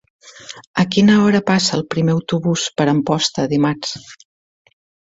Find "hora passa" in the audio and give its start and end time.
1.25-1.77